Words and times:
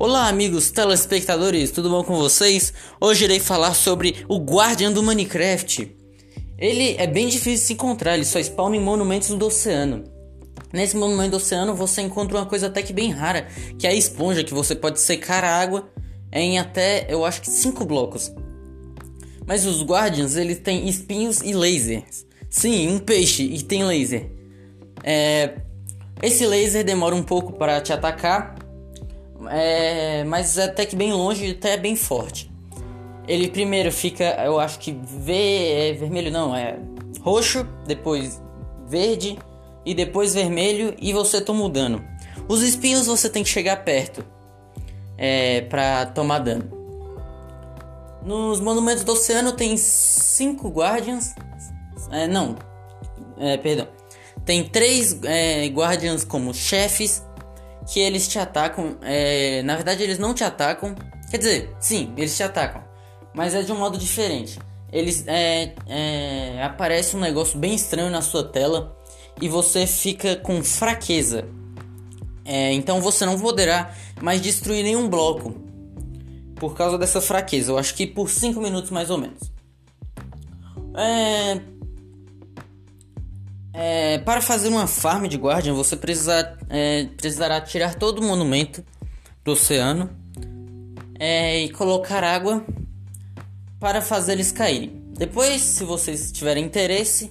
Olá, 0.00 0.28
amigos 0.28 0.70
telespectadores, 0.70 1.72
tudo 1.72 1.90
bom 1.90 2.04
com 2.04 2.16
vocês? 2.16 2.72
Hoje 3.00 3.24
irei 3.24 3.40
falar 3.40 3.74
sobre 3.74 4.24
o 4.28 4.38
Guardian 4.38 4.92
do 4.92 5.02
Minecraft. 5.02 5.92
Ele 6.56 6.94
é 6.96 7.04
bem 7.04 7.26
difícil 7.26 7.54
de 7.54 7.58
se 7.58 7.72
encontrar, 7.72 8.14
ele 8.14 8.24
só 8.24 8.38
spawna 8.38 8.76
em 8.76 8.80
monumentos 8.80 9.30
do 9.30 9.46
oceano. 9.46 10.04
Nesse 10.72 10.96
monumento 10.96 11.32
do 11.32 11.36
oceano 11.38 11.74
você 11.74 12.00
encontra 12.00 12.38
uma 12.38 12.46
coisa 12.46 12.68
até 12.68 12.80
que 12.80 12.92
bem 12.92 13.10
rara, 13.10 13.48
que 13.76 13.88
é 13.88 13.90
a 13.90 13.94
esponja, 13.94 14.44
que 14.44 14.54
você 14.54 14.76
pode 14.76 15.00
secar 15.00 15.42
a 15.42 15.60
água 15.60 15.90
em 16.30 16.60
até, 16.60 17.04
eu 17.08 17.24
acho 17.24 17.40
que 17.40 17.50
5 17.50 17.84
blocos. 17.84 18.32
Mas 19.44 19.66
os 19.66 19.82
Guardians, 19.82 20.36
eles 20.36 20.60
têm 20.60 20.88
espinhos 20.88 21.40
e 21.40 21.52
lasers. 21.52 22.24
Sim, 22.48 22.88
um 22.88 23.00
peixe 23.00 23.42
e 23.42 23.64
tem 23.64 23.82
laser. 23.82 24.30
É... 25.02 25.56
Esse 26.22 26.46
laser 26.46 26.84
demora 26.84 27.16
um 27.16 27.22
pouco 27.24 27.54
para 27.54 27.80
te 27.80 27.92
atacar, 27.92 28.67
é, 29.50 30.24
mas 30.24 30.58
até 30.58 30.84
que 30.86 30.96
bem 30.96 31.12
longe 31.12 31.50
até 31.50 31.76
bem 31.76 31.96
forte. 31.96 32.50
Ele 33.26 33.48
primeiro 33.48 33.92
fica, 33.92 34.24
eu 34.44 34.58
acho 34.58 34.78
que 34.78 34.98
é 35.28 35.92
vermelho 35.92 36.30
não, 36.30 36.56
é 36.56 36.78
roxo, 37.20 37.66
depois 37.86 38.40
verde 38.86 39.38
e 39.84 39.94
depois 39.94 40.34
vermelho 40.34 40.94
e 40.98 41.12
você 41.12 41.40
toma 41.40 41.64
o 41.64 41.68
dano. 41.68 42.02
Os 42.48 42.62
espinhos 42.62 43.06
você 43.06 43.28
tem 43.28 43.42
que 43.42 43.48
chegar 43.48 43.84
perto 43.84 44.24
é, 45.16 45.62
para 45.62 46.06
tomar 46.06 46.38
dano. 46.38 46.70
Nos 48.24 48.60
monumentos 48.60 49.04
do 49.04 49.12
oceano 49.12 49.52
tem 49.52 49.76
cinco 49.76 50.68
guardians, 50.68 51.34
é, 52.10 52.26
não, 52.26 52.56
é, 53.38 53.56
perdão, 53.56 53.88
tem 54.44 54.64
três 54.64 55.18
é, 55.24 55.66
guardians 55.66 56.24
como 56.24 56.52
chefes 56.54 57.22
que 57.88 57.98
eles 57.98 58.28
te 58.28 58.38
atacam. 58.38 58.98
É, 59.02 59.62
na 59.62 59.74
verdade, 59.74 60.02
eles 60.02 60.18
não 60.18 60.34
te 60.34 60.44
atacam. 60.44 60.94
Quer 61.30 61.38
dizer, 61.38 61.76
sim, 61.80 62.12
eles 62.16 62.36
te 62.36 62.42
atacam, 62.42 62.82
mas 63.34 63.54
é 63.54 63.62
de 63.62 63.72
um 63.72 63.78
modo 63.78 63.98
diferente. 63.98 64.58
Eles 64.92 65.24
é, 65.26 65.74
é, 65.86 66.62
aparece 66.62 67.16
um 67.16 67.20
negócio 67.20 67.58
bem 67.58 67.74
estranho 67.74 68.10
na 68.10 68.22
sua 68.22 68.44
tela 68.44 68.96
e 69.40 69.48
você 69.48 69.86
fica 69.86 70.36
com 70.36 70.62
fraqueza. 70.62 71.46
É, 72.44 72.72
então 72.72 73.00
você 73.00 73.26
não 73.26 73.38
poderá 73.38 73.94
mais 74.22 74.40
destruir 74.40 74.82
nenhum 74.82 75.08
bloco 75.08 75.54
por 76.56 76.74
causa 76.74 76.96
dessa 76.96 77.20
fraqueza. 77.20 77.72
Eu 77.72 77.78
acho 77.78 77.94
que 77.94 78.06
por 78.06 78.30
5 78.30 78.58
minutos 78.60 78.90
mais 78.90 79.10
ou 79.10 79.18
menos. 79.18 79.52
É, 80.96 81.60
é, 83.80 84.18
para 84.18 84.42
fazer 84.42 84.66
uma 84.66 84.88
farm 84.88 85.26
de 85.28 85.36
Guardian, 85.36 85.72
você 85.72 85.96
precisa, 85.96 86.58
é, 86.68 87.04
precisará 87.16 87.60
tirar 87.60 87.94
todo 87.94 88.18
o 88.18 88.24
monumento 88.24 88.84
do 89.44 89.52
oceano 89.52 90.10
é, 91.16 91.60
e 91.60 91.68
colocar 91.70 92.24
água 92.24 92.64
para 93.78 94.02
fazer 94.02 94.32
eles 94.32 94.50
caírem. 94.50 95.00
Depois, 95.16 95.62
se 95.62 95.84
vocês 95.84 96.32
tiverem 96.32 96.64
interesse, 96.64 97.30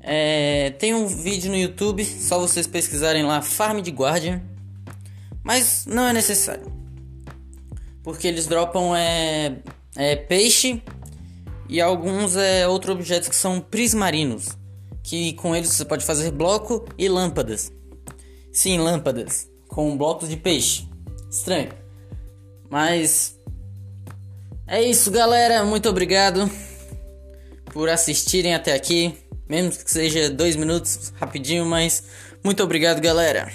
é, 0.00 0.70
tem 0.78 0.94
um 0.94 1.06
vídeo 1.06 1.50
no 1.50 1.56
YouTube, 1.58 2.02
só 2.02 2.38
vocês 2.38 2.66
pesquisarem 2.66 3.22
lá 3.22 3.42
Farm 3.42 3.82
de 3.82 3.90
Guardian, 3.90 4.40
mas 5.44 5.84
não 5.84 6.08
é 6.08 6.14
necessário, 6.14 6.72
porque 8.02 8.26
eles 8.26 8.46
dropam 8.46 8.96
é, 8.96 9.58
é 9.94 10.16
peixe 10.16 10.82
e 11.68 11.78
alguns 11.78 12.36
é 12.36 12.66
outros 12.66 12.94
objetos 12.94 13.28
que 13.28 13.36
são 13.36 13.60
prismarinos 13.60 14.57
que 15.08 15.32
com 15.32 15.56
eles 15.56 15.70
você 15.70 15.86
pode 15.86 16.04
fazer 16.04 16.30
bloco 16.30 16.84
e 16.98 17.08
lâmpadas. 17.08 17.72
Sim, 18.52 18.78
lâmpadas 18.78 19.48
com 19.66 19.96
blocos 19.96 20.28
de 20.28 20.36
peixe. 20.36 20.86
Estranho. 21.30 21.70
Mas 22.68 23.38
é 24.66 24.82
isso, 24.82 25.10
galera. 25.10 25.64
Muito 25.64 25.88
obrigado 25.88 26.50
por 27.72 27.88
assistirem 27.88 28.54
até 28.54 28.74
aqui. 28.74 29.14
Mesmo 29.48 29.70
que 29.82 29.90
seja 29.90 30.28
dois 30.28 30.56
minutos, 30.56 31.10
rapidinho, 31.18 31.64
mas 31.64 32.04
muito 32.44 32.62
obrigado, 32.62 33.00
galera. 33.00 33.50